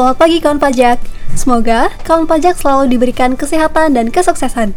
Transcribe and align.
Selamat 0.00 0.16
pagi 0.16 0.40
kawan 0.40 0.56
pajak. 0.56 0.96
Semoga 1.36 1.92
kawan 2.08 2.24
pajak 2.24 2.56
selalu 2.56 2.96
diberikan 2.96 3.36
kesehatan 3.36 3.92
dan 3.92 4.08
kesuksesan. 4.08 4.72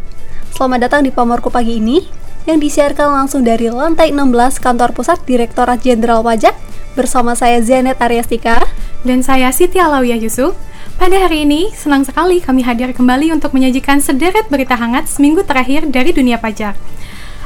Selamat 0.51 0.83
datang 0.83 1.07
di 1.07 1.15
Pamorku 1.15 1.47
pagi 1.47 1.79
ini 1.79 2.03
yang 2.43 2.59
disiarkan 2.59 3.23
langsung 3.23 3.39
dari 3.39 3.71
lantai 3.71 4.11
16 4.11 4.59
kantor 4.59 4.91
pusat 4.91 5.23
Direktorat 5.23 5.79
Jenderal 5.79 6.27
Pajak 6.27 6.51
bersama 6.99 7.39
saya 7.39 7.63
Zanet 7.63 8.03
Aryastika 8.03 8.67
dan 9.07 9.23
saya 9.23 9.47
Siti 9.55 9.79
Alawiyah 9.79 10.19
Yusuf. 10.19 10.59
Pada 10.99 11.15
hari 11.15 11.47
ini, 11.47 11.71
senang 11.71 12.03
sekali 12.03 12.43
kami 12.43 12.59
hadir 12.67 12.91
kembali 12.91 13.31
untuk 13.31 13.55
menyajikan 13.55 14.03
sederet 14.03 14.51
berita 14.51 14.75
hangat 14.75 15.07
seminggu 15.07 15.47
terakhir 15.47 15.87
dari 15.87 16.11
dunia 16.11 16.35
pajak. 16.35 16.75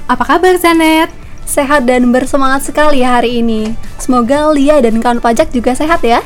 Apa 0.10 0.26
kabar 0.26 0.58
Zanet? 0.58 1.14
Sehat 1.46 1.86
dan 1.86 2.10
bersemangat 2.10 2.74
sekali 2.74 3.06
hari 3.06 3.46
ini. 3.46 3.78
Semoga 4.02 4.50
Lia 4.50 4.82
dan 4.82 4.98
kawan 4.98 5.22
pajak 5.22 5.54
juga 5.54 5.78
sehat 5.78 6.02
ya. 6.02 6.26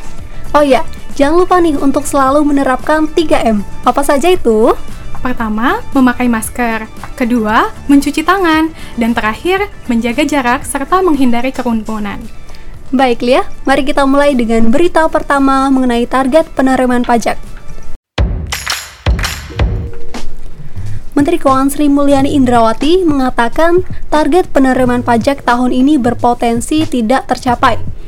Oh 0.56 0.64
ya, 0.64 0.84
jangan 1.22 1.38
lupa 1.38 1.62
nih 1.62 1.78
untuk 1.78 2.10
selalu 2.10 2.42
menerapkan 2.42 3.06
3M. 3.06 3.62
Apa 3.86 4.02
saja 4.02 4.26
itu? 4.34 4.74
Pertama, 5.22 5.78
memakai 5.94 6.26
masker. 6.26 6.90
Kedua, 7.14 7.70
mencuci 7.86 8.26
tangan. 8.26 8.74
Dan 8.98 9.14
terakhir, 9.14 9.70
menjaga 9.86 10.26
jarak 10.26 10.66
serta 10.66 11.06
menghindari 11.06 11.54
kerumunan. 11.54 12.18
Baik 12.90 13.22
Lia, 13.22 13.46
mari 13.70 13.86
kita 13.86 14.02
mulai 14.10 14.34
dengan 14.34 14.74
berita 14.74 15.06
pertama 15.14 15.70
mengenai 15.70 16.10
target 16.10 16.50
penerimaan 16.58 17.06
pajak. 17.06 17.38
Menteri 21.14 21.38
Keuangan 21.38 21.70
Sri 21.70 21.86
Mulyani 21.86 22.34
Indrawati 22.34 23.06
mengatakan 23.06 23.86
target 24.10 24.50
penerimaan 24.50 25.06
pajak 25.06 25.46
tahun 25.46 25.70
ini 25.70 26.02
berpotensi 26.02 26.90
tidak 26.90 27.30
tercapai 27.30 28.01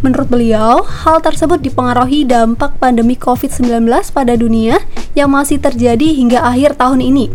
Menurut 0.00 0.32
beliau, 0.32 0.80
hal 0.80 1.20
tersebut 1.20 1.60
dipengaruhi 1.60 2.24
dampak 2.24 2.80
pandemi 2.80 3.20
COVID-19 3.20 3.84
pada 4.16 4.32
dunia 4.32 4.80
yang 5.12 5.28
masih 5.28 5.60
terjadi 5.60 6.16
hingga 6.16 6.40
akhir 6.40 6.80
tahun 6.80 7.04
ini. 7.04 7.28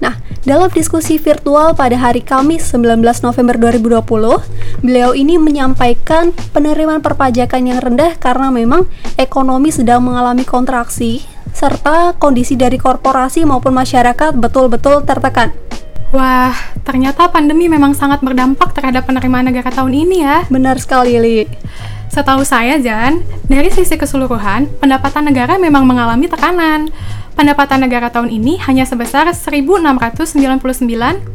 Nah, 0.00 0.16
dalam 0.40 0.72
diskusi 0.72 1.20
virtual 1.20 1.76
pada 1.76 2.00
hari 2.00 2.24
Kamis 2.24 2.64
19 2.72 3.04
November 3.20 3.60
2020, 3.60 4.40
beliau 4.80 5.12
ini 5.12 5.36
menyampaikan 5.36 6.32
penerimaan 6.56 7.04
perpajakan 7.04 7.68
yang 7.68 7.78
rendah 7.84 8.16
karena 8.16 8.48
memang 8.48 8.88
ekonomi 9.20 9.68
sedang 9.68 10.00
mengalami 10.00 10.48
kontraksi 10.48 11.28
serta 11.52 12.16
kondisi 12.16 12.56
dari 12.56 12.80
korporasi 12.80 13.44
maupun 13.44 13.76
masyarakat 13.76 14.32
betul-betul 14.32 15.04
tertekan. 15.04 15.67
Wah, 16.08 16.56
ternyata 16.88 17.28
pandemi 17.28 17.68
memang 17.68 17.92
sangat 17.92 18.24
berdampak 18.24 18.72
terhadap 18.72 19.04
penerimaan 19.04 19.44
negara 19.44 19.68
tahun 19.68 19.92
ini 19.92 20.24
ya. 20.24 20.48
Benar 20.48 20.80
sekali, 20.80 21.20
Li. 21.20 21.44
Setahu 22.08 22.40
saya, 22.48 22.80
Jan, 22.80 23.20
dari 23.44 23.68
sisi 23.68 23.92
keseluruhan, 24.00 24.72
pendapatan 24.80 25.28
negara 25.28 25.60
memang 25.60 25.84
mengalami 25.84 26.24
tekanan. 26.24 26.88
Pendapatan 27.38 27.86
negara 27.86 28.10
tahun 28.10 28.34
ini 28.34 28.58
hanya 28.66 28.82
sebesar 28.82 29.30
1.699,9 29.30 31.30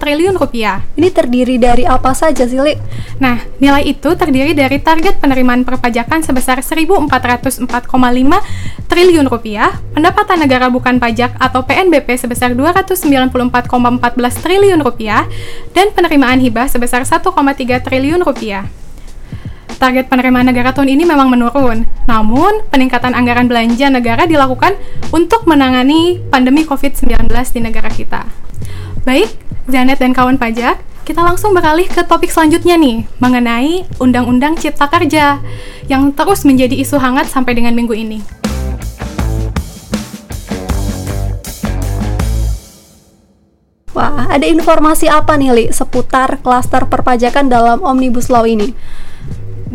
triliun 0.00 0.32
rupiah. 0.32 0.80
Ini 0.96 1.12
terdiri 1.12 1.60
dari 1.60 1.84
apa 1.84 2.16
saja 2.16 2.48
sih, 2.48 2.56
Li? 2.56 2.72
Nah, 3.20 3.44
nilai 3.60 3.84
itu 3.84 4.16
terdiri 4.16 4.56
dari 4.56 4.80
target 4.80 5.20
penerimaan 5.20 5.68
perpajakan 5.68 6.24
sebesar 6.24 6.64
1.404,5 6.64 7.68
triliun 8.88 9.28
rupiah, 9.28 9.76
pendapatan 9.92 10.40
negara 10.40 10.72
bukan 10.72 10.96
pajak 10.96 11.36
atau 11.36 11.68
PNBP 11.68 12.16
sebesar 12.16 12.56
294,14 12.56 14.40
triliun 14.40 14.80
rupiah, 14.80 15.28
dan 15.76 15.92
penerimaan 15.92 16.40
hibah 16.40 16.64
sebesar 16.64 17.04
1,3 17.04 17.84
triliun 17.84 18.24
rupiah 18.24 18.64
target 19.76 20.08
penerimaan 20.08 20.48
negara 20.48 20.72
tahun 20.72 20.96
ini 20.96 21.04
memang 21.04 21.28
menurun. 21.28 21.84
Namun, 22.08 22.64
peningkatan 22.72 23.12
anggaran 23.12 23.46
belanja 23.46 23.92
negara 23.92 24.24
dilakukan 24.24 24.74
untuk 25.12 25.44
menangani 25.44 26.18
pandemi 26.32 26.64
COVID-19 26.64 27.28
di 27.52 27.60
negara 27.60 27.92
kita. 27.92 28.24
Baik, 29.04 29.30
Janet 29.68 30.00
dan 30.00 30.16
kawan 30.16 30.40
pajak, 30.40 30.80
kita 31.06 31.22
langsung 31.22 31.54
beralih 31.54 31.86
ke 31.86 32.02
topik 32.02 32.32
selanjutnya 32.32 32.74
nih, 32.74 33.06
mengenai 33.22 33.86
Undang-Undang 34.02 34.58
Cipta 34.58 34.90
Kerja 34.90 35.38
yang 35.86 36.10
terus 36.10 36.42
menjadi 36.42 36.74
isu 36.74 36.98
hangat 36.98 37.30
sampai 37.30 37.54
dengan 37.54 37.78
minggu 37.78 37.94
ini. 37.94 38.18
Wah, 43.94 44.28
ada 44.28 44.44
informasi 44.44 45.08
apa 45.08 45.40
nih, 45.40 45.50
Li, 45.56 45.64
seputar 45.72 46.42
klaster 46.44 46.84
perpajakan 46.84 47.48
dalam 47.48 47.80
Omnibus 47.80 48.28
Law 48.28 48.44
ini? 48.44 48.74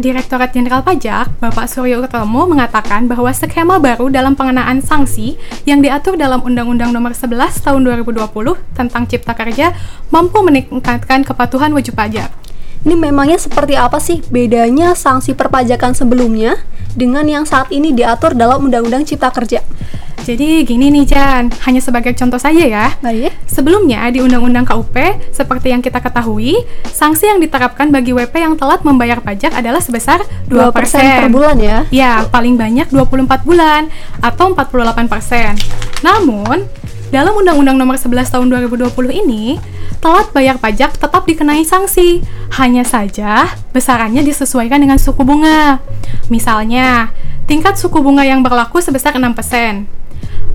Direktorat 0.01 0.49
Jenderal 0.49 0.81
Pajak, 0.81 1.37
Bapak 1.37 1.69
Suryo 1.69 2.01
Utomo 2.01 2.49
mengatakan 2.49 3.05
bahwa 3.05 3.29
skema 3.29 3.77
baru 3.77 4.09
dalam 4.09 4.33
pengenaan 4.33 4.81
sanksi 4.81 5.37
yang 5.69 5.77
diatur 5.77 6.17
dalam 6.17 6.41
Undang-Undang 6.41 6.89
Nomor 6.89 7.13
11 7.13 7.61
Tahun 7.61 7.77
2020 7.85 8.25
tentang 8.73 9.05
Cipta 9.05 9.37
Kerja 9.37 9.77
mampu 10.09 10.41
meningkatkan 10.41 11.21
kepatuhan 11.21 11.69
wajib 11.77 11.93
pajak. 11.93 12.33
Ini 12.81 12.97
memangnya 12.97 13.37
seperti 13.37 13.77
apa 13.77 14.01
sih 14.01 14.25
bedanya 14.33 14.97
sanksi 14.97 15.37
perpajakan 15.37 15.93
sebelumnya 15.93 16.57
dengan 16.97 17.29
yang 17.29 17.45
saat 17.45 17.69
ini 17.69 17.93
diatur 17.93 18.33
dalam 18.33 18.65
Undang-Undang 18.65 19.05
Cipta 19.05 19.29
Kerja? 19.29 19.61
Jadi 20.21 20.61
gini 20.69 20.93
nih 20.93 21.05
Chan, 21.09 21.49
hanya 21.65 21.81
sebagai 21.81 22.13
contoh 22.13 22.37
saja 22.37 22.61
ya. 22.61 22.93
Baik. 23.01 23.33
Sebelumnya 23.49 24.05
di 24.13 24.21
Undang-Undang 24.21 24.69
KUP, 24.69 24.95
seperti 25.33 25.73
yang 25.73 25.81
kita 25.81 25.97
ketahui, 25.97 26.61
sanksi 26.93 27.25
yang 27.25 27.41
diterapkan 27.41 27.89
bagi 27.89 28.13
WP 28.13 28.37
yang 28.37 28.53
telat 28.53 28.85
membayar 28.85 29.17
pajak 29.17 29.49
adalah 29.57 29.81
sebesar 29.81 30.21
2%, 30.45 30.71
2% 30.71 31.25
per 31.25 31.27
bulan 31.33 31.57
ya? 31.57 31.77
Ya, 31.89 32.13
paling 32.29 32.53
banyak 32.53 32.93
24 32.93 33.41
bulan 33.41 33.89
atau 34.21 34.53
48%. 34.53 35.57
Namun, 36.05 36.69
dalam 37.09 37.33
Undang-Undang 37.35 37.81
Nomor 37.81 37.97
11 37.97 38.29
Tahun 38.29 38.45
2020 38.45 38.93
ini, 39.11 39.57
telat 39.99 40.29
bayar 40.31 40.61
pajak 40.61 41.01
tetap 41.01 41.25
dikenai 41.25 41.65
sanksi. 41.65 42.21
Hanya 42.61 42.85
saja 42.85 43.57
besarannya 43.73 44.21
disesuaikan 44.21 44.79
dengan 44.79 45.01
suku 45.01 45.25
bunga. 45.25 45.81
Misalnya, 46.29 47.09
tingkat 47.49 47.75
suku 47.81 47.99
bunga 47.99 48.21
yang 48.21 48.45
berlaku 48.45 48.79
sebesar 48.79 49.17
6%. 49.17 50.00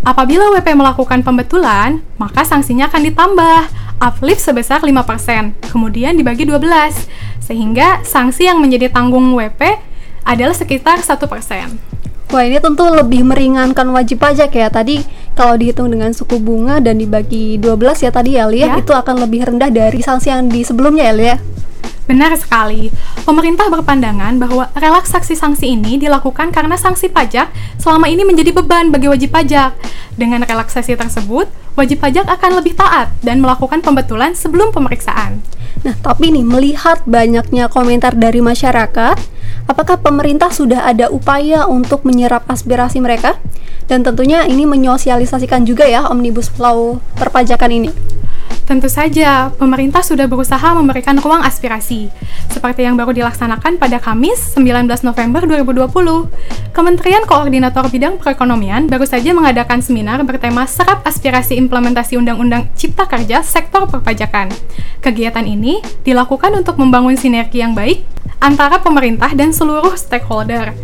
Apabila 0.02 0.52
WP 0.52 0.76
melakukan 0.76 1.22
pembetulan, 1.24 2.02
maka 2.20 2.44
sanksinya 2.44 2.90
akan 2.90 3.02
ditambah, 3.06 3.58
uplift 4.02 4.42
sebesar 4.44 4.84
5%, 4.84 5.56
kemudian 5.72 6.18
dibagi 6.18 6.44
12, 6.44 7.08
sehingga 7.40 8.02
sanksi 8.02 8.50
yang 8.50 8.58
menjadi 8.58 8.90
tanggung 8.92 9.32
WP 9.32 9.80
adalah 10.26 10.52
sekitar 10.52 11.00
1%. 11.00 11.96
Wah 12.26 12.42
ini 12.42 12.58
tentu 12.58 12.82
lebih 12.90 13.22
meringankan 13.22 13.86
wajib 13.94 14.18
pajak 14.18 14.50
ya 14.50 14.66
Tadi 14.66 14.98
kalau 15.38 15.54
dihitung 15.54 15.94
dengan 15.94 16.10
suku 16.10 16.42
bunga 16.42 16.82
dan 16.82 16.98
dibagi 16.98 17.54
12 17.62 18.02
ya 18.02 18.10
tadi 18.10 18.34
ya 18.34 18.50
Lia 18.50 18.66
ya. 18.66 18.74
Itu 18.82 18.90
akan 18.90 19.22
lebih 19.22 19.46
rendah 19.46 19.70
dari 19.70 20.02
sanksi 20.02 20.34
yang 20.34 20.50
di 20.50 20.66
sebelumnya 20.66 21.06
ya 21.06 21.14
Lia 21.14 21.36
Benar 22.06 22.38
sekali. 22.38 22.94
Pemerintah 23.26 23.66
berpandangan 23.66 24.38
bahwa 24.38 24.70
relaksasi 24.78 25.34
sanksi 25.34 25.74
ini 25.74 25.98
dilakukan 25.98 26.54
karena 26.54 26.78
sanksi 26.78 27.10
pajak 27.10 27.50
selama 27.82 28.06
ini 28.06 28.22
menjadi 28.22 28.54
beban 28.54 28.94
bagi 28.94 29.10
wajib 29.10 29.34
pajak. 29.34 29.74
Dengan 30.14 30.46
relaksasi 30.46 30.94
tersebut, 30.94 31.50
wajib 31.74 31.98
pajak 31.98 32.30
akan 32.30 32.62
lebih 32.62 32.78
taat 32.78 33.10
dan 33.26 33.42
melakukan 33.42 33.82
pembetulan 33.82 34.38
sebelum 34.38 34.70
pemeriksaan. 34.70 35.42
Nah, 35.82 35.94
tapi 35.98 36.30
nih 36.32 36.46
melihat 36.46 37.02
banyaknya 37.04 37.68
komentar 37.68 38.14
dari 38.14 38.38
masyarakat, 38.40 39.18
apakah 39.66 39.98
pemerintah 40.00 40.48
sudah 40.54 40.86
ada 40.86 41.10
upaya 41.10 41.66
untuk 41.66 42.06
menyerap 42.06 42.46
aspirasi 42.48 43.02
mereka? 43.02 43.36
Dan 43.86 44.02
tentunya 44.02 44.46
ini 44.46 44.66
menyosialisasikan 44.66 45.62
juga 45.62 45.86
ya 45.86 46.06
Omnibus 46.10 46.54
Law 46.58 46.98
perpajakan 47.18 47.70
ini. 47.70 48.05
Tentu 48.66 48.90
saja, 48.90 49.54
pemerintah 49.54 50.02
sudah 50.02 50.26
berusaha 50.26 50.74
memberikan 50.74 51.14
ruang 51.22 51.38
aspirasi, 51.38 52.10
seperti 52.50 52.82
yang 52.82 52.98
baru 52.98 53.14
dilaksanakan 53.14 53.78
pada 53.78 54.02
Kamis 54.02 54.58
19 54.58 55.06
November 55.06 55.46
2020. 55.46 56.74
Kementerian 56.74 57.22
Koordinator 57.30 57.86
Bidang 57.86 58.18
Perekonomian 58.18 58.90
baru 58.90 59.06
saja 59.06 59.30
mengadakan 59.30 59.78
seminar 59.78 60.18
bertema 60.26 60.66
Serap 60.66 61.06
Aspirasi 61.06 61.54
Implementasi 61.62 62.18
Undang-Undang 62.18 62.74
Cipta 62.74 63.06
Kerja 63.06 63.46
Sektor 63.46 63.86
Perpajakan. 63.86 64.50
Kegiatan 64.98 65.46
ini 65.46 65.78
dilakukan 66.02 66.50
untuk 66.58 66.82
membangun 66.82 67.14
sinergi 67.14 67.62
yang 67.62 67.70
baik 67.70 68.02
antara 68.42 68.82
pemerintah 68.82 69.30
dan 69.30 69.54
seluruh 69.54 69.94
stakeholder 69.94 70.74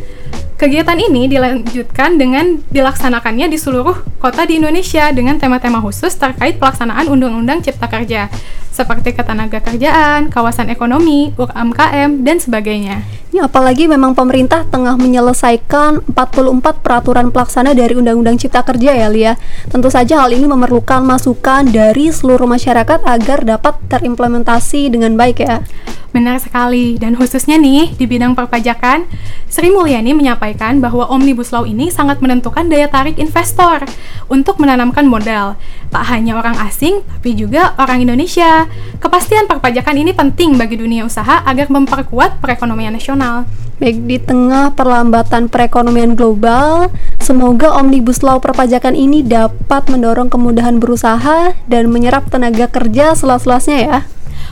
Kegiatan 0.62 0.94
ini 0.94 1.26
dilanjutkan 1.26 2.22
dengan 2.22 2.62
dilaksanakannya 2.70 3.50
di 3.50 3.58
seluruh 3.58 3.98
kota 4.22 4.46
di 4.46 4.62
Indonesia 4.62 5.10
dengan 5.10 5.34
tema-tema 5.34 5.82
khusus 5.82 6.14
terkait 6.14 6.62
pelaksanaan 6.62 7.10
Undang-Undang 7.10 7.66
Cipta 7.66 7.90
Kerja, 7.90 8.30
seperti 8.70 9.10
ketenaga 9.10 9.58
kerjaan, 9.58 10.30
kawasan 10.30 10.70
ekonomi, 10.70 11.34
UMKM, 11.34 12.22
dan 12.22 12.38
sebagainya. 12.38 13.02
Ya, 13.34 13.50
apalagi 13.50 13.90
memang 13.90 14.14
pemerintah 14.14 14.62
tengah 14.62 14.94
menyelesaikan 15.02 16.06
44 16.14 16.62
peraturan 16.78 17.34
pelaksana 17.34 17.74
dari 17.74 17.98
Undang-Undang 17.98 18.38
Cipta 18.38 18.62
Kerja 18.62 18.94
ya, 18.94 19.10
Lia. 19.10 19.34
Tentu 19.66 19.90
saja 19.90 20.22
hal 20.22 20.30
ini 20.30 20.46
memerlukan 20.46 21.02
masukan 21.02 21.66
dari 21.66 22.14
seluruh 22.14 22.46
masyarakat 22.46 23.02
agar 23.02 23.42
dapat 23.42 23.82
terimplementasi 23.90 24.94
dengan 24.94 25.18
baik 25.18 25.42
ya. 25.42 25.66
Benar 26.12 26.36
sekali, 26.44 27.00
dan 27.00 27.16
khususnya 27.16 27.56
nih 27.56 27.96
di 27.96 28.04
bidang 28.04 28.36
perpajakan, 28.36 29.08
Sri 29.48 29.72
Mulyani 29.72 30.12
menyampaikan 30.12 30.76
bahwa 30.76 31.08
Omnibus 31.08 31.56
Law 31.56 31.64
ini 31.64 31.88
sangat 31.88 32.20
menentukan 32.20 32.68
daya 32.68 32.84
tarik 32.84 33.16
investor 33.16 33.80
untuk 34.28 34.60
menanamkan 34.60 35.08
modal. 35.08 35.56
Tak 35.88 36.04
hanya 36.12 36.36
orang 36.36 36.60
asing, 36.68 37.00
tapi 37.00 37.32
juga 37.32 37.72
orang 37.80 38.04
Indonesia. 38.04 38.68
Kepastian 39.00 39.48
perpajakan 39.48 39.96
ini 40.04 40.12
penting 40.12 40.60
bagi 40.60 40.76
dunia 40.76 41.08
usaha 41.08 41.40
agar 41.48 41.72
memperkuat 41.72 42.44
perekonomian 42.44 42.92
nasional. 42.92 43.48
Baik 43.80 44.04
di 44.04 44.20
tengah 44.20 44.76
perlambatan 44.76 45.48
perekonomian 45.48 46.12
global, 46.12 46.92
semoga 47.24 47.72
Omnibus 47.80 48.20
Law 48.20 48.36
perpajakan 48.36 48.92
ini 48.92 49.24
dapat 49.24 49.88
mendorong 49.88 50.28
kemudahan 50.28 50.76
berusaha 50.76 51.56
dan 51.66 51.88
menyerap 51.88 52.28
tenaga 52.28 52.68
kerja 52.68 53.16
selas-selasnya 53.16 53.78
ya. 53.80 53.98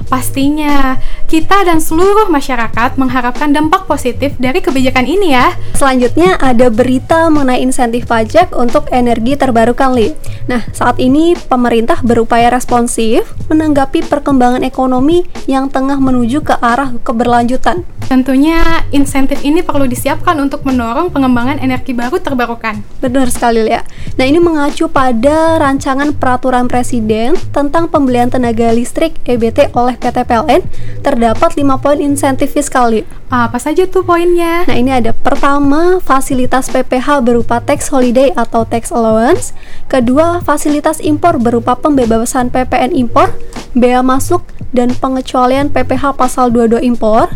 Pastinya, 0.08 0.96
kita 1.28 1.66
dan 1.68 1.82
seluruh 1.82 2.30
masyarakat 2.32 2.96
mengharapkan 2.96 3.52
dampak 3.52 3.84
positif 3.84 4.34
dari 4.40 4.64
kebijakan 4.64 5.04
ini 5.04 5.36
ya. 5.36 5.52
Selanjutnya 5.76 6.40
ada 6.40 6.72
berita 6.72 7.28
mengenai 7.28 7.60
insentif 7.60 8.08
pajak 8.08 8.56
untuk 8.56 8.88
energi 8.94 9.36
terbarukan, 9.36 9.92
Li. 9.92 10.16
Nah, 10.48 10.64
saat 10.72 10.96
ini 10.98 11.36
pemerintah 11.36 12.02
berupaya 12.02 12.50
responsif 12.50 13.28
menanggapi 13.46 14.06
perkembangan 14.06 14.66
ekonomi 14.66 15.26
yang 15.46 15.70
tengah 15.70 15.98
menuju 16.00 16.42
ke 16.42 16.54
arah 16.58 16.96
keberlanjutan. 17.02 17.86
Tentunya 18.10 18.82
insentif 18.90 19.38
ini 19.46 19.62
perlu 19.62 19.86
disiapkan 19.86 20.34
untuk 20.42 20.66
mendorong 20.66 21.14
pengembangan 21.14 21.62
energi 21.62 21.94
baru 21.94 22.18
terbarukan. 22.18 22.82
Benar 22.98 23.30
sekali 23.30 23.62
ya. 23.70 23.86
Nah 24.18 24.26
ini 24.26 24.42
mengacu 24.42 24.90
pada 24.90 25.62
rancangan 25.62 26.10
peraturan 26.18 26.66
presiden 26.66 27.38
tentang 27.54 27.86
pembelian 27.86 28.26
tenaga 28.26 28.74
listrik 28.74 29.14
EBT 29.22 29.70
oleh 29.78 29.89
PT 29.96 30.28
PLN 30.28 30.62
terdapat 31.00 31.56
5 31.56 31.82
poin 31.82 31.98
insentif 31.98 32.52
fiskal. 32.52 32.92
Apa 33.30 33.58
saja 33.62 33.86
tuh 33.86 34.02
poinnya? 34.02 34.66
Nah 34.66 34.76
ini 34.76 34.90
ada 34.90 35.14
pertama 35.14 36.02
fasilitas 36.02 36.66
PPH 36.68 37.22
berupa 37.22 37.62
tax 37.62 37.88
holiday 37.88 38.34
atau 38.34 38.66
tax 38.66 38.90
allowance. 38.90 39.54
Kedua 39.86 40.42
fasilitas 40.42 40.98
impor 40.98 41.38
berupa 41.38 41.78
pembebasan 41.78 42.50
PPN 42.50 42.90
impor, 42.92 43.30
bea 43.72 44.02
masuk 44.02 44.42
dan 44.74 44.94
pengecualian 44.94 45.70
PPH 45.70 46.14
pasal 46.18 46.50
22 46.50 46.82
impor. 46.82 47.30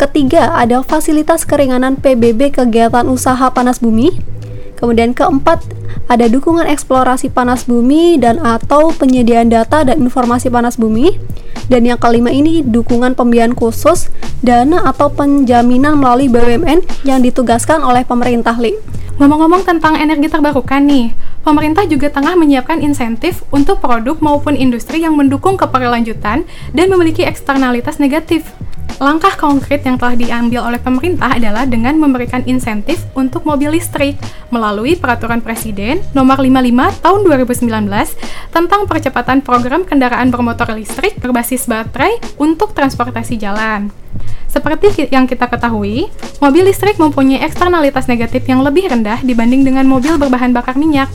Ketiga, 0.00 0.56
ada 0.56 0.80
fasilitas 0.80 1.44
keringanan 1.44 2.00
PBB 2.00 2.56
kegiatan 2.56 3.04
usaha 3.04 3.52
panas 3.52 3.84
bumi. 3.84 4.16
Kemudian 4.80 5.12
keempat, 5.12 5.60
ada 6.08 6.26
dukungan 6.26 6.64
eksplorasi 6.64 7.28
panas 7.28 7.68
bumi 7.68 8.16
dan 8.16 8.40
atau 8.40 8.90
penyediaan 8.96 9.52
data 9.52 9.84
dan 9.84 10.00
informasi 10.00 10.48
panas 10.48 10.80
bumi. 10.80 11.20
Dan 11.70 11.86
yang 11.86 12.02
kelima 12.02 12.34
ini 12.34 12.66
dukungan 12.66 13.14
pembiayaan 13.14 13.54
khusus, 13.54 14.10
dana 14.42 14.82
atau 14.90 15.06
penjaminan 15.12 15.94
melalui 16.00 16.26
BUMN 16.26 17.06
yang 17.06 17.22
ditugaskan 17.22 17.84
oleh 17.84 18.02
pemerintah 18.02 18.58
Li. 18.58 18.74
Ngomong-ngomong 19.20 19.68
tentang 19.68 20.00
energi 20.00 20.32
terbarukan 20.32 20.80
nih, 20.80 21.12
pemerintah 21.44 21.84
juga 21.84 22.08
tengah 22.08 22.40
menyiapkan 22.40 22.80
insentif 22.80 23.44
untuk 23.52 23.78
produk 23.78 24.16
maupun 24.18 24.56
industri 24.56 25.04
yang 25.04 25.12
mendukung 25.12 25.60
keberlanjutan 25.60 26.48
dan 26.72 26.86
memiliki 26.88 27.22
eksternalitas 27.28 28.00
negatif. 28.00 28.48
Langkah 29.00 29.32
konkret 29.32 29.80
yang 29.88 29.96
telah 29.96 30.12
diambil 30.12 30.68
oleh 30.68 30.76
pemerintah 30.76 31.32
adalah 31.32 31.64
dengan 31.64 31.96
memberikan 31.96 32.44
insentif 32.44 33.00
untuk 33.16 33.48
mobil 33.48 33.72
listrik 33.72 34.20
melalui 34.52 34.92
Peraturan 34.92 35.40
Presiden 35.40 36.04
Nomor 36.12 36.36
55 36.36 37.00
Tahun 37.00 37.20
2019 37.24 37.88
tentang 38.52 38.84
percepatan 38.84 39.40
program 39.40 39.88
kendaraan 39.88 40.28
bermotor 40.28 40.76
listrik 40.76 41.16
berbasis 41.16 41.64
baterai 41.64 42.20
untuk 42.36 42.76
transportasi 42.76 43.40
jalan. 43.40 43.88
Seperti 44.52 45.08
yang 45.08 45.24
kita 45.24 45.48
ketahui, 45.48 46.12
mobil 46.36 46.68
listrik 46.68 47.00
mempunyai 47.00 47.40
eksternalitas 47.40 48.04
negatif 48.04 48.44
yang 48.44 48.60
lebih 48.60 48.84
rendah 48.84 49.24
dibanding 49.24 49.64
dengan 49.64 49.88
mobil 49.88 50.20
berbahan 50.20 50.52
bakar 50.52 50.76
minyak. 50.76 51.08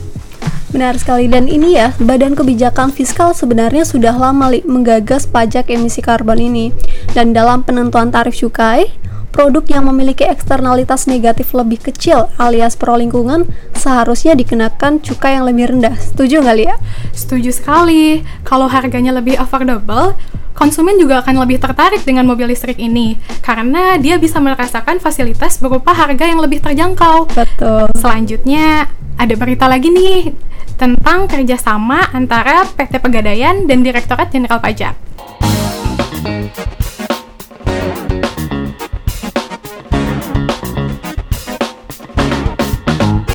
Benar 0.76 1.00
sekali. 1.00 1.24
Dan 1.24 1.48
ini 1.48 1.72
ya 1.72 1.96
Badan 1.96 2.36
Kebijakan 2.36 2.92
Fiskal 2.92 3.32
sebenarnya 3.32 3.88
sudah 3.88 4.12
lama 4.12 4.52
menggagas 4.68 5.24
pajak 5.24 5.72
emisi 5.72 6.04
karbon 6.04 6.36
ini. 6.36 6.68
Dan 7.16 7.32
dalam 7.32 7.64
penentuan 7.64 8.12
tarif 8.12 8.36
cukai 8.36 8.92
produk 9.36 9.68
yang 9.68 9.84
memiliki 9.92 10.24
eksternalitas 10.24 11.04
negatif 11.04 11.52
lebih 11.52 11.76
kecil 11.84 12.32
alias 12.40 12.72
pro 12.72 12.96
lingkungan 12.96 13.44
seharusnya 13.76 14.32
dikenakan 14.32 15.04
cukai 15.04 15.36
yang 15.36 15.44
lebih 15.44 15.76
rendah. 15.76 15.92
Setuju 16.00 16.40
nggak 16.40 16.56
ya? 16.56 16.80
Setuju 17.12 17.52
sekali. 17.52 18.24
Kalau 18.48 18.64
harganya 18.64 19.12
lebih 19.12 19.36
affordable, 19.36 20.16
konsumen 20.56 20.96
juga 20.96 21.20
akan 21.20 21.44
lebih 21.44 21.60
tertarik 21.60 22.00
dengan 22.00 22.24
mobil 22.24 22.48
listrik 22.48 22.80
ini 22.80 23.20
karena 23.44 24.00
dia 24.00 24.16
bisa 24.16 24.40
merasakan 24.40 24.96
fasilitas 25.04 25.60
berupa 25.60 25.92
harga 25.92 26.24
yang 26.24 26.40
lebih 26.40 26.64
terjangkau. 26.64 27.28
Betul. 27.36 27.92
Selanjutnya 28.00 28.88
ada 29.20 29.34
berita 29.36 29.68
lagi 29.68 29.92
nih 29.92 30.32
tentang 30.80 31.28
kerjasama 31.28 32.08
antara 32.16 32.64
PT 32.64 33.04
Pegadaian 33.04 33.68
dan 33.68 33.84
Direktorat 33.84 34.32
Jenderal 34.32 34.64
Pajak. 34.64 34.96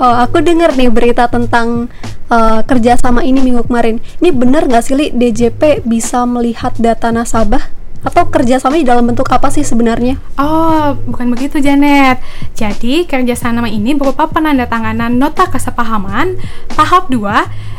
Oh, 0.02 0.18
aku 0.18 0.42
dengar 0.42 0.74
nih 0.74 0.90
berita 0.90 1.30
tentang 1.30 1.86
uh, 2.34 2.66
kerjasama 2.66 3.22
ini 3.22 3.38
minggu 3.38 3.70
kemarin. 3.70 4.02
Ini 4.18 4.34
benar 4.34 4.66
nggak 4.66 4.82
sih, 4.82 4.98
Li, 4.98 5.14
DJP 5.14 5.86
bisa 5.86 6.26
melihat 6.26 6.74
data 6.82 7.14
nasabah? 7.14 7.82
atau 8.02 8.26
kerjasama 8.34 8.82
di 8.82 8.86
dalam 8.86 9.06
bentuk 9.06 9.30
apa 9.30 9.54
sih 9.54 9.62
sebenarnya? 9.62 10.18
Oh, 10.34 10.98
bukan 11.06 11.30
begitu 11.30 11.62
Janet. 11.62 12.18
Jadi 12.58 13.06
kerjasama 13.06 13.70
ini 13.70 13.94
berupa 13.94 14.26
penandatanganan 14.26 15.14
nota 15.14 15.46
kesepahaman 15.46 16.34
tahap 16.74 17.14
2 17.14 17.22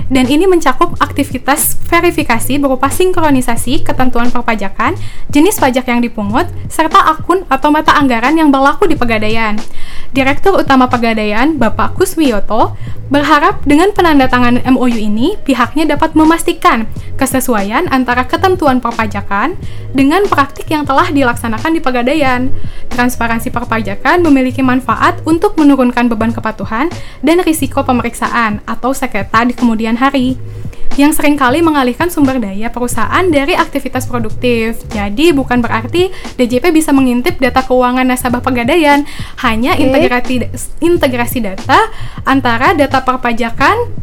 dan 0.09 0.27
ini 0.27 0.49
mencakup 0.49 0.97
aktivitas 0.99 1.79
verifikasi 1.87 2.59
berupa 2.59 2.89
sinkronisasi 2.89 3.85
ketentuan 3.85 4.33
perpajakan, 4.33 4.97
jenis 5.29 5.61
pajak 5.61 5.87
yang 5.87 6.01
dipungut, 6.01 6.49
serta 6.73 7.13
akun 7.13 7.45
atau 7.53 7.69
mata 7.69 7.95
anggaran 7.95 8.35
yang 8.35 8.49
berlaku 8.49 8.89
di 8.89 8.97
pegadaian. 8.97 9.61
Direktur 10.13 10.61
Utama 10.61 10.89
Pegadaian, 10.93 11.57
Bapak 11.57 11.97
Kuswiyoto, 11.97 12.77
berharap 13.13 13.61
dengan 13.69 13.93
penandatangan 13.93 14.65
MOU 14.73 14.97
ini, 14.97 15.37
pihaknya 15.45 15.85
dapat 15.97 16.17
memastikan 16.17 16.89
kesesuaian 17.21 17.85
antara 17.93 18.25
ketentuan 18.25 18.81
perpajakan 18.81 19.53
dengan 19.93 20.25
praktik 20.25 20.69
yang 20.73 20.89
telah 20.89 21.13
dilaksanakan 21.13 21.77
di 21.77 21.81
Pegadaian. 21.85 22.49
Transparansi 22.93 23.49
perpajakan 23.53 24.21
memiliki 24.21 24.61
manfaat 24.61 25.21
untuk 25.25 25.57
menurunkan 25.57 26.13
beban 26.13 26.33
kepatuhan 26.33 26.93
dan 27.25 27.41
risiko 27.45 27.85
pemeriksaan 27.85 28.65
atau 28.65 28.93
sengketa 28.93 29.45
di 29.49 29.57
kemudian 29.57 29.92
hari 29.99 30.37
yang 31.01 31.17
sering 31.17 31.41
kali 31.41 31.65
mengalihkan 31.65 32.13
sumber 32.13 32.37
daya 32.37 32.69
perusahaan 32.69 33.25
dari 33.33 33.57
aktivitas 33.57 34.05
produktif. 34.05 34.85
Jadi 34.93 35.33
bukan 35.33 35.65
berarti 35.65 36.13
DJP 36.37 36.69
bisa 36.69 36.93
mengintip 36.93 37.41
data 37.41 37.65
keuangan 37.65 38.05
nasabah 38.05 38.45
pegadaian, 38.45 39.09
hanya 39.41 39.73
okay. 39.73 39.89
integrasi 39.89 40.35
integrasi 40.85 41.39
data 41.41 41.89
antara 42.29 42.77
data 42.77 43.01
perpajakan 43.01 44.03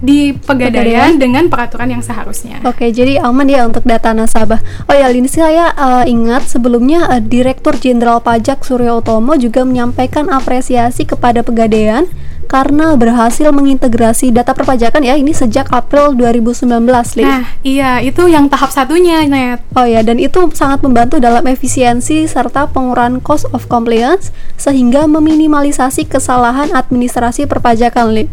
di 0.00 0.32
pegadaian 0.32 1.20
dengan 1.20 1.52
peraturan 1.52 1.92
yang 1.92 2.00
seharusnya. 2.00 2.64
Oke, 2.64 2.88
jadi 2.88 3.20
aman 3.20 3.44
ya 3.44 3.68
untuk 3.68 3.84
data 3.84 4.16
nasabah. 4.16 4.56
Oh 4.88 4.96
ya, 4.96 5.12
ini 5.12 5.28
saya 5.28 5.76
uh, 5.76 6.08
ingat 6.08 6.48
sebelumnya 6.48 7.04
uh, 7.12 7.20
Direktur 7.20 7.76
Jenderal 7.76 8.24
Pajak 8.24 8.64
Suryo 8.64 9.04
Utomo 9.04 9.36
juga 9.36 9.60
menyampaikan 9.68 10.32
apresiasi 10.32 11.04
kepada 11.04 11.44
pegadaian 11.44 12.08
karena 12.50 12.98
berhasil 12.98 13.54
mengintegrasi 13.54 14.34
data 14.34 14.50
perpajakan 14.50 15.06
ya 15.06 15.14
ini 15.14 15.30
sejak 15.30 15.70
April 15.70 16.18
2019 16.18 16.66
Li. 16.90 17.22
Nah 17.22 17.46
iya 17.62 18.02
itu 18.02 18.26
yang 18.26 18.50
tahap 18.50 18.74
satunya 18.74 19.22
Net 19.30 19.62
Oh 19.78 19.86
ya 19.86 20.02
dan 20.02 20.18
itu 20.18 20.50
sangat 20.50 20.82
membantu 20.82 21.22
dalam 21.22 21.46
efisiensi 21.46 22.26
serta 22.26 22.66
pengurangan 22.74 23.22
cost 23.22 23.46
of 23.54 23.70
compliance 23.70 24.34
sehingga 24.58 25.06
meminimalisasi 25.06 26.10
kesalahan 26.10 26.74
administrasi 26.74 27.46
perpajakan 27.46 28.10
Li. 28.10 28.26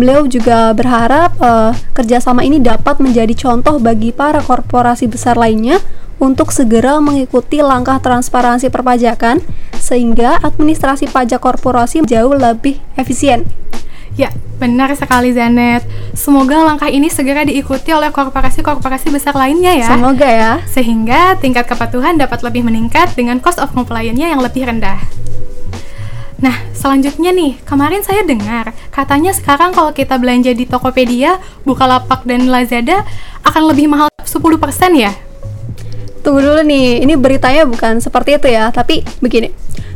Beliau 0.00 0.24
juga 0.24 0.72
berharap 0.72 1.36
uh, 1.36 1.76
kerjasama 1.92 2.40
ini 2.40 2.64
dapat 2.64 2.96
menjadi 3.04 3.36
contoh 3.36 3.76
bagi 3.76 4.16
para 4.16 4.40
korporasi 4.40 5.04
besar 5.04 5.36
lainnya 5.36 5.76
untuk 6.20 6.52
segera 6.52 7.00
mengikuti 7.00 7.64
langkah 7.64 7.96
transparansi 7.98 8.68
perpajakan 8.68 9.40
sehingga 9.80 10.36
administrasi 10.44 11.08
pajak 11.08 11.40
korporasi 11.40 12.04
jauh 12.04 12.36
lebih 12.36 12.78
efisien. 12.94 13.48
Ya, 14.20 14.28
benar 14.60 14.92
sekali 14.92 15.32
Zanet. 15.32 15.80
Semoga 16.12 16.60
langkah 16.60 16.92
ini 16.92 17.08
segera 17.08 17.46
diikuti 17.48 17.88
oleh 17.94 18.12
korporasi-korporasi 18.12 19.08
besar 19.08 19.32
lainnya 19.32 19.72
ya. 19.72 19.88
Semoga 19.88 20.28
ya. 20.28 20.52
Sehingga 20.68 21.40
tingkat 21.40 21.64
kepatuhan 21.64 22.20
dapat 22.20 22.44
lebih 22.44 22.68
meningkat 22.68 23.16
dengan 23.16 23.40
cost 23.40 23.56
of 23.56 23.72
compliance-nya 23.72 24.28
yang 24.28 24.44
lebih 24.44 24.68
rendah. 24.68 25.00
Nah, 26.40 26.56
selanjutnya 26.72 27.32
nih, 27.32 27.60
kemarin 27.64 28.00
saya 28.04 28.24
dengar 28.24 28.72
katanya 28.92 29.32
sekarang 29.32 29.76
kalau 29.76 29.92
kita 29.92 30.16
belanja 30.16 30.52
di 30.56 30.64
Tokopedia, 30.64 31.40
Bukalapak, 31.64 32.24
dan 32.24 32.48
Lazada 32.48 33.04
akan 33.44 33.72
lebih 33.72 33.92
mahal 33.92 34.08
10% 34.24 34.36
ya? 34.96 35.12
Tunggu 36.20 36.44
dulu 36.44 36.60
nih. 36.62 37.02
Ini 37.02 37.14
beritanya 37.16 37.64
bukan 37.64 37.98
seperti 37.98 38.36
itu 38.36 38.48
ya, 38.52 38.68
tapi 38.70 39.02
begini. 39.18 39.50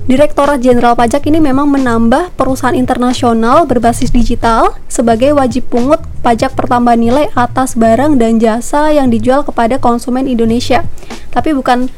Direktorat 0.05 0.61
Jenderal 0.61 0.93
Pajak 0.93 1.25
ini 1.33 1.41
memang 1.41 1.65
menambah 1.65 2.37
perusahaan 2.37 2.77
internasional 2.77 3.65
berbasis 3.65 4.13
digital 4.13 4.77
sebagai 4.85 5.33
wajib 5.33 5.73
pungut 5.73 5.97
pajak 6.21 6.53
pertambahan 6.53 7.01
nilai 7.01 7.27
atas 7.33 7.73
barang 7.73 8.21
dan 8.21 8.37
jasa 8.37 8.93
yang 8.93 9.09
dijual 9.09 9.49
kepada 9.49 9.81
konsumen 9.81 10.29
Indonesia. 10.29 10.85
Tapi 11.33 11.57
bukan 11.57 11.89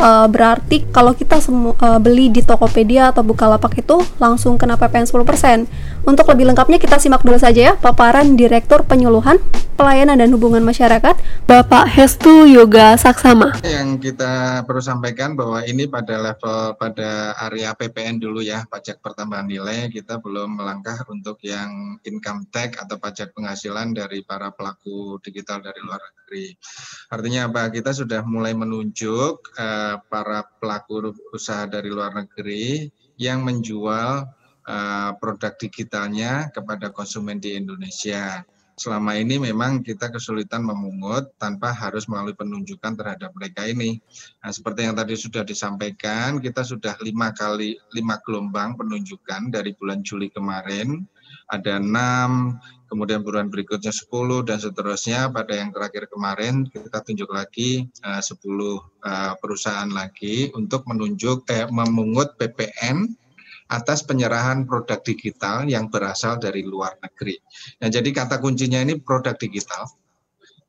uh, 0.00 0.26
berarti 0.26 0.88
kalau 0.90 1.12
kita 1.12 1.38
uh, 1.38 2.00
beli 2.00 2.32
di 2.32 2.40
Tokopedia 2.40 3.12
atau 3.12 3.20
Bukalapak 3.20 3.76
itu 3.78 4.00
langsung 4.16 4.56
kena 4.56 4.80
PPN 4.80 5.06
10%. 5.06 6.08
Untuk 6.08 6.24
lebih 6.32 6.48
lengkapnya 6.48 6.80
kita 6.80 6.96
simak 6.96 7.20
dulu 7.20 7.36
saja 7.36 7.60
ya 7.70 7.72
paparan 7.76 8.34
Direktur 8.34 8.82
Penyuluhan, 8.88 9.36
Pelayanan 9.76 10.16
dan 10.20 10.32
Hubungan 10.32 10.64
Masyarakat, 10.64 11.16
Bapak 11.44 11.84
Hestu 11.92 12.48
Yoga 12.48 12.96
Saksama. 12.96 13.60
Yang 13.60 14.12
kita 14.12 14.64
perlu 14.64 14.80
sampaikan 14.80 15.36
bahwa 15.36 15.60
ini 15.64 15.84
pada 15.88 16.16
level 16.16 16.76
pada 16.80 17.36
area 17.48 17.76
PPN 17.76 18.16
dulu 18.20 18.40
ya, 18.40 18.64
pajak 18.68 19.04
pertambahan 19.04 19.48
nilai, 19.48 19.92
kita 19.92 20.20
belum 20.20 20.60
melangkah 20.60 21.04
untuk 21.12 21.40
yang 21.44 22.00
income 22.04 22.48
tax 22.48 22.80
atau 22.80 22.96
pajak 22.96 23.36
penghasilan 23.36 23.92
dari 23.92 24.24
para 24.24 24.52
pelaku 24.52 25.20
digital 25.20 25.60
dari 25.60 25.80
luar 25.84 26.00
negeri. 26.00 26.52
Artinya 27.10 27.50
apa? 27.50 27.72
Kita 27.72 27.90
sudah 27.90 28.22
mulai 28.24 28.52
menunjuk 28.52 29.56
uh, 29.58 29.89
para 29.98 30.46
pelaku 30.62 31.10
usaha 31.34 31.66
dari 31.66 31.90
luar 31.90 32.14
negeri 32.14 32.86
yang 33.18 33.42
menjual 33.42 34.28
uh, 34.68 35.10
produk 35.18 35.56
digitalnya 35.58 36.52
kepada 36.54 36.94
konsumen 36.94 37.42
di 37.42 37.58
Indonesia. 37.58 38.46
Selama 38.80 39.12
ini 39.12 39.36
memang 39.36 39.84
kita 39.84 40.08
kesulitan 40.08 40.64
memungut 40.64 41.36
tanpa 41.36 41.68
harus 41.68 42.08
melalui 42.08 42.32
penunjukan 42.32 42.96
terhadap 42.96 43.28
mereka 43.36 43.68
ini. 43.68 44.00
Nah, 44.40 44.48
seperti 44.48 44.88
yang 44.88 44.96
tadi 44.96 45.20
sudah 45.20 45.44
disampaikan, 45.44 46.40
kita 46.40 46.64
sudah 46.64 46.96
lima 47.04 47.28
kali 47.36 47.76
lima 47.92 48.16
gelombang 48.24 48.80
penunjukan 48.80 49.52
dari 49.52 49.76
bulan 49.76 50.00
Juli 50.00 50.32
kemarin. 50.32 51.04
Ada 51.52 51.76
enam, 51.76 52.56
kemudian 52.90 53.22
bulan 53.22 53.46
berikutnya 53.48 53.94
10 53.94 54.10
dan 54.42 54.58
seterusnya. 54.58 55.30
Pada 55.30 55.54
yang 55.54 55.70
terakhir 55.70 56.10
kemarin 56.10 56.66
kita 56.66 56.98
tunjuk 57.06 57.30
lagi 57.30 57.86
uh, 58.02 58.18
10 58.18 58.34
uh, 58.34 59.34
perusahaan 59.38 59.88
lagi 59.88 60.50
untuk 60.58 60.82
menunjuk 60.90 61.46
eh, 61.54 61.70
memungut 61.70 62.34
PPN 62.34 63.06
atas 63.70 64.02
penyerahan 64.02 64.66
produk 64.66 64.98
digital 65.06 65.62
yang 65.70 65.86
berasal 65.86 66.42
dari 66.42 66.66
luar 66.66 66.98
negeri. 66.98 67.38
Nah, 67.78 67.86
jadi 67.86 68.10
kata 68.10 68.42
kuncinya 68.42 68.82
ini 68.82 68.98
produk 68.98 69.38
digital. 69.38 69.86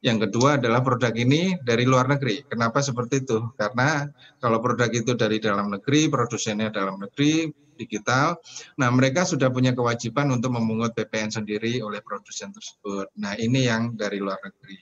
Yang 0.01 0.29
kedua 0.29 0.57
adalah 0.57 0.81
produk 0.81 1.13
ini 1.13 1.57
dari 1.61 1.85
luar 1.85 2.09
negeri. 2.09 2.45
Kenapa 2.45 2.81
seperti 2.81 3.25
itu? 3.25 3.37
Karena 3.57 4.05
kalau 4.37 4.61
produk 4.61 4.89
itu 4.89 5.13
dari 5.13 5.37
dalam 5.37 5.69
negeri, 5.69 6.09
produsennya 6.09 6.73
dalam 6.73 6.97
negeri, 7.01 7.49
digital, 7.81 8.37
nah 8.77 8.93
mereka 8.93 9.25
sudah 9.25 9.49
punya 9.49 9.73
kewajiban 9.73 10.29
untuk 10.29 10.53
memungut 10.53 10.93
PPN 10.93 11.33
sendiri 11.33 11.81
oleh 11.81 11.99
produsen 12.05 12.53
tersebut. 12.53 13.09
Nah 13.17 13.33
ini 13.41 13.65
yang 13.65 13.97
dari 13.97 14.21
luar 14.21 14.37
negeri. 14.45 14.77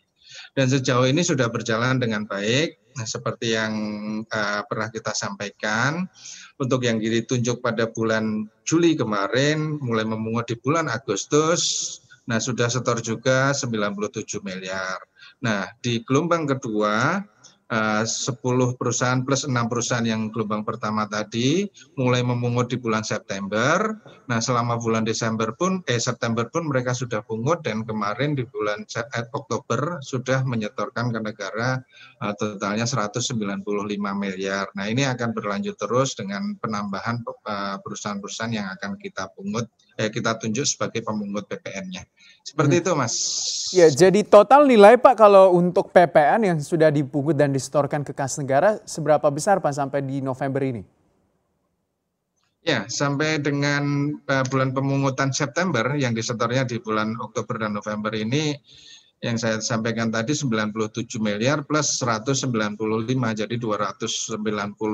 Dan 0.54 0.70
sejauh 0.70 1.10
ini 1.10 1.26
sudah 1.26 1.50
berjalan 1.50 1.98
dengan 1.98 2.22
baik, 2.30 2.94
nah, 2.94 3.08
seperti 3.08 3.58
yang 3.58 3.74
uh, 4.30 4.62
pernah 4.70 4.94
kita 4.94 5.10
sampaikan 5.18 6.06
untuk 6.62 6.86
yang 6.86 7.02
ditunjuk 7.02 7.66
pada 7.66 7.90
bulan 7.90 8.46
Juli 8.62 8.94
kemarin 8.94 9.82
mulai 9.82 10.06
memungut 10.06 10.46
di 10.46 10.56
bulan 10.60 10.86
Agustus 10.86 11.98
nah 12.30 12.38
sudah 12.38 12.70
setor 12.70 13.02
juga 13.02 13.58
97 13.58 14.38
miliar. 14.46 15.02
Nah, 15.42 15.66
di 15.82 16.06
gelombang 16.06 16.46
kedua 16.46 17.26
10 17.70 18.02
eh, 18.02 18.72
perusahaan 18.82 19.22
plus 19.22 19.46
6 19.46 19.54
perusahaan 19.70 20.02
yang 20.02 20.34
gelombang 20.34 20.66
pertama 20.66 21.06
tadi 21.06 21.70
mulai 22.02 22.26
memungut 22.26 22.74
di 22.74 22.82
bulan 22.82 23.06
September. 23.06 23.94
Nah, 24.26 24.42
selama 24.42 24.82
bulan 24.82 25.06
Desember 25.06 25.54
pun 25.54 25.86
eh 25.86 26.02
September 26.02 26.50
pun 26.50 26.66
mereka 26.66 26.98
sudah 26.98 27.22
pungut 27.22 27.62
dan 27.62 27.86
kemarin 27.86 28.34
di 28.34 28.42
bulan 28.50 28.90
eh, 28.90 29.26
Oktober 29.38 30.02
sudah 30.02 30.42
menyetorkan 30.50 31.14
ke 31.14 31.20
negara 31.22 31.78
uh, 32.26 32.34
totalnya 32.34 32.90
195 32.90 33.38
miliar. 34.18 34.66
Nah, 34.74 34.90
ini 34.90 35.06
akan 35.06 35.30
berlanjut 35.38 35.78
terus 35.78 36.18
dengan 36.18 36.58
penambahan 36.58 37.22
perusahaan-perusahaan 37.86 38.54
yang 38.54 38.68
akan 38.74 38.98
kita 38.98 39.30
pungut 39.38 39.70
eh 40.00 40.08
kita 40.08 40.40
tunjuk 40.40 40.64
sebagai 40.64 41.04
pemungut 41.04 41.44
PPN-nya. 41.52 42.08
Seperti 42.40 42.80
hmm. 42.80 42.82
itu, 42.88 42.92
Mas. 42.96 43.16
Ya, 43.76 43.92
jadi 43.92 44.24
total 44.24 44.64
nilai 44.64 44.96
Pak 44.96 45.20
kalau 45.20 45.54
untuk 45.54 45.92
PPN 45.92 46.48
yang 46.48 46.58
sudah 46.64 46.88
dipungut 46.88 47.36
dan 47.36 47.52
disetorkan 47.60 48.08
ke 48.08 48.16
kas 48.16 48.40
negara 48.40 48.80
seberapa 48.88 49.28
besar 49.28 49.60
Pak 49.60 49.76
sampai 49.76 50.00
di 50.00 50.24
November 50.24 50.64
ini? 50.64 50.82
Ya, 52.64 52.88
sampai 52.88 53.40
dengan 53.40 54.16
uh, 54.16 54.46
bulan 54.48 54.72
pemungutan 54.72 55.36
September 55.36 55.96
yang 55.96 56.16
disetornya 56.16 56.64
di 56.64 56.80
bulan 56.80 57.16
Oktober 57.20 57.60
dan 57.60 57.76
November 57.76 58.16
ini 58.16 58.56
yang 59.20 59.36
saya 59.36 59.60
sampaikan 59.60 60.08
tadi 60.08 60.32
97 60.32 61.20
miliar 61.20 61.68
plus 61.68 62.00
195 62.00 62.48
jadi 63.36 63.56
290 63.60 64.40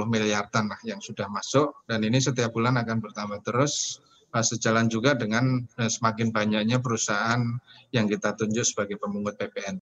miliar 0.10 0.50
tanah 0.50 0.81
yang 0.81 0.98
sudah 0.98 1.29
masuk 1.29 1.86
dan 1.86 2.01
ini 2.01 2.17
setiap 2.17 2.50
bulan 2.50 2.74
akan 2.81 3.05
bertambah 3.05 3.45
terus 3.45 4.01
sejalan 4.41 4.89
juga 4.91 5.15
dengan 5.15 5.63
eh, 5.79 5.88
semakin 5.88 6.34
banyaknya 6.34 6.81
perusahaan 6.81 7.39
yang 7.93 8.10
kita 8.10 8.36
tunjuk 8.36 8.65
sebagai 8.65 9.00
pemungut 9.00 9.39
PPN. 9.39 9.79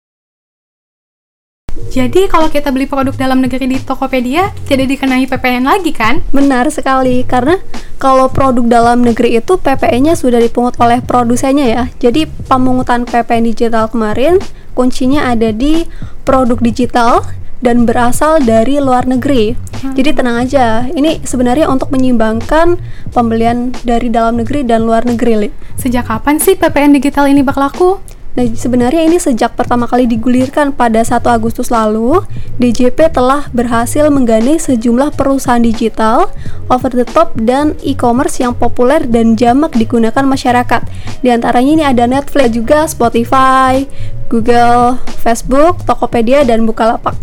Jadi 1.88 2.28
kalau 2.28 2.52
kita 2.52 2.70
beli 2.70 2.86
produk 2.86 3.16
dalam 3.16 3.40
negeri 3.42 3.66
di 3.66 3.78
Tokopedia 3.80 4.52
tidak 4.68 4.92
dikenai 4.92 5.26
PPN 5.26 5.66
lagi 5.66 5.96
kan? 5.96 6.22
Benar 6.36 6.68
sekali, 6.70 7.24
karena 7.24 7.58
kalau 7.98 8.30
produk 8.30 8.66
dalam 8.68 9.02
negeri 9.02 9.42
itu 9.42 9.58
PPN-nya 9.58 10.14
sudah 10.14 10.38
dipungut 10.38 10.78
oleh 10.78 11.02
produsennya 11.02 11.66
ya. 11.66 11.84
Jadi 11.98 12.30
pemungutan 12.46 13.08
PPN 13.10 13.50
digital 13.50 13.90
kemarin 13.90 14.38
kuncinya 14.78 15.34
ada 15.34 15.50
di 15.50 15.90
produk 16.22 16.62
digital 16.62 17.26
dan 17.58 17.90
berasal 17.90 18.38
dari 18.46 18.78
luar 18.78 19.10
negeri. 19.10 19.58
Hmm. 19.82 19.94
Jadi 19.98 20.10
tenang 20.14 20.46
aja, 20.46 20.86
ini 20.94 21.22
sebenarnya 21.26 21.66
untuk 21.70 21.90
menyimbangkan 21.90 22.78
pembelian 23.14 23.74
dari 23.82 24.14
dalam 24.14 24.38
negeri 24.38 24.62
dan 24.62 24.86
luar 24.86 25.06
negeri. 25.06 25.34
Li. 25.48 25.50
Sejak 25.78 26.06
kapan 26.06 26.38
sih 26.38 26.54
PPN 26.54 26.94
digital 26.94 27.26
ini 27.26 27.42
berlaku? 27.42 27.98
Nah, 28.38 28.46
sebenarnya 28.54 29.02
ini 29.02 29.18
sejak 29.18 29.58
pertama 29.58 29.90
kali 29.90 30.06
digulirkan 30.06 30.70
pada 30.70 31.02
1 31.02 31.26
Agustus 31.26 31.74
lalu, 31.74 32.22
DJP 32.62 33.10
telah 33.10 33.50
berhasil 33.50 34.06
menggandeng 34.14 34.62
sejumlah 34.62 35.18
perusahaan 35.18 35.58
digital, 35.58 36.30
over 36.70 36.94
the 36.94 37.02
top, 37.02 37.34
dan 37.34 37.74
e-commerce 37.82 38.38
yang 38.38 38.54
populer 38.54 39.02
dan 39.10 39.34
jamak 39.34 39.74
digunakan 39.74 40.22
masyarakat. 40.22 40.86
Di 41.26 41.34
antaranya 41.34 41.72
ini 41.74 41.84
ada 41.84 42.06
Netflix 42.06 42.54
juga, 42.54 42.86
Spotify, 42.86 43.90
Google, 44.30 45.02
Facebook, 45.26 45.82
Tokopedia, 45.90 46.46
dan 46.46 46.70
Bukalapak 46.70 47.18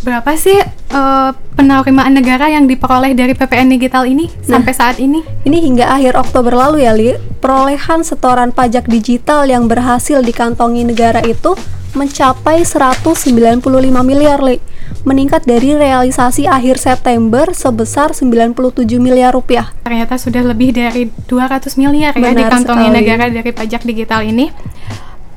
berapa 0.00 0.32
sih 0.32 0.56
uh, 0.90 1.30
penerimaan 1.54 2.12
negara 2.14 2.50
yang 2.50 2.66
diperoleh 2.66 3.14
dari 3.14 3.32
PPN 3.34 3.70
digital 3.72 4.04
ini 4.06 4.26
nah, 4.26 4.58
sampai 4.58 4.72
saat 4.74 4.96
ini? 4.98 5.22
Ini 5.46 5.58
hingga 5.62 5.86
akhir 5.86 6.18
Oktober 6.18 6.52
lalu 6.54 6.84
ya, 6.84 6.92
Li. 6.92 7.16
Perolehan 7.40 8.04
setoran 8.04 8.52
pajak 8.52 8.90
digital 8.90 9.48
yang 9.48 9.70
berhasil 9.70 10.20
dikantongi 10.20 10.84
negara 10.84 11.24
itu 11.24 11.56
mencapai 11.94 12.62
195 12.62 13.64
miliar, 14.04 14.38
Li. 14.42 14.60
Meningkat 15.00 15.48
dari 15.48 15.72
realisasi 15.72 16.44
akhir 16.44 16.76
September 16.76 17.48
sebesar 17.56 18.12
97 18.12 18.84
miliar 19.00 19.32
rupiah. 19.32 19.72
Ternyata 19.86 20.20
sudah 20.20 20.44
lebih 20.44 20.76
dari 20.76 21.08
200 21.08 21.72
miliar 21.80 22.12
ya 22.12 22.20
Benar 22.20 22.36
ya 22.36 22.40
dikantongi 22.44 22.88
sekali. 22.90 22.98
negara 23.00 23.24
dari 23.32 23.50
pajak 23.54 23.82
digital 23.86 24.20
ini. 24.26 24.52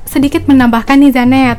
Sedikit 0.04 0.44
menambahkan 0.46 1.00
nih 1.00 1.10
Zanet, 1.16 1.58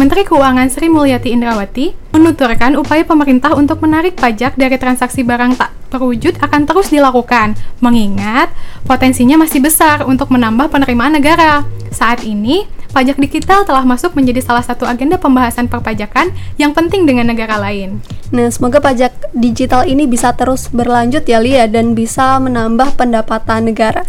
Menteri 0.00 0.24
Keuangan 0.24 0.72
Sri 0.72 0.88
Mulyati 0.88 1.28
Indrawati 1.28 1.92
menuturkan 2.16 2.72
upaya 2.80 3.04
pemerintah 3.04 3.52
untuk 3.52 3.84
menarik 3.84 4.16
pajak 4.16 4.56
dari 4.56 4.80
transaksi 4.80 5.20
barang 5.20 5.60
tak 5.60 5.76
terwujud 5.92 6.40
akan 6.40 6.64
terus 6.64 6.88
dilakukan, 6.88 7.52
mengingat 7.84 8.48
potensinya 8.88 9.36
masih 9.36 9.60
besar 9.60 10.08
untuk 10.08 10.32
menambah 10.32 10.72
penerimaan 10.72 11.20
negara. 11.20 11.68
Saat 11.92 12.24
ini, 12.24 12.64
pajak 12.96 13.20
digital 13.20 13.68
telah 13.68 13.84
masuk 13.84 14.16
menjadi 14.16 14.40
salah 14.40 14.64
satu 14.64 14.88
agenda 14.88 15.20
pembahasan 15.20 15.68
perpajakan 15.68 16.32
yang 16.56 16.72
penting 16.72 17.04
dengan 17.04 17.28
negara 17.28 17.60
lain. 17.60 18.00
Nah, 18.32 18.48
semoga 18.48 18.80
pajak 18.80 19.12
digital 19.36 19.84
ini 19.84 20.08
bisa 20.08 20.32
terus 20.32 20.72
berlanjut 20.72 21.28
ya 21.28 21.44
Lia 21.44 21.68
dan 21.68 21.92
bisa 21.92 22.40
menambah 22.40 22.96
pendapatan 22.96 23.68
negara. 23.68 24.08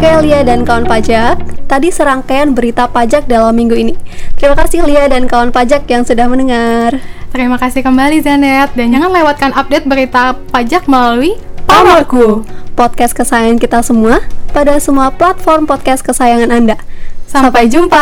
Oke 0.00 0.32
Lia 0.32 0.40
dan 0.40 0.64
kawan 0.64 0.88
pajak, 0.88 1.68
tadi 1.68 1.92
serangkaian 1.92 2.56
berita 2.56 2.88
pajak 2.88 3.28
dalam 3.28 3.52
minggu 3.52 3.76
ini. 3.76 3.92
Terima 4.32 4.56
kasih 4.56 4.80
Lia 4.88 5.12
dan 5.12 5.28
kawan 5.28 5.52
pajak 5.52 5.84
yang 5.92 6.08
sudah 6.08 6.24
mendengar. 6.24 7.04
Terima 7.28 7.60
kasih 7.60 7.84
kembali 7.84 8.24
Zanet 8.24 8.72
dan 8.72 8.96
jangan 8.96 9.12
lewatkan 9.12 9.52
update 9.52 9.84
berita 9.84 10.40
pajak 10.56 10.88
melalui 10.88 11.36
Pamarku, 11.68 12.48
podcast 12.72 13.12
kesayangan 13.12 13.60
kita 13.60 13.84
semua 13.84 14.24
pada 14.56 14.80
semua 14.80 15.12
platform 15.12 15.68
podcast 15.68 16.00
kesayangan 16.00 16.48
Anda. 16.48 16.80
Sampai 17.28 17.68
jumpa. 17.68 18.00